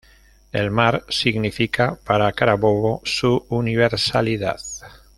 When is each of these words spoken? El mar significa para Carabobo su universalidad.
El 0.51 0.71
mar 0.71 1.03
significa 1.09 1.95
para 2.03 2.31
Carabobo 2.33 3.01
su 3.03 3.45
universalidad. 3.49 4.57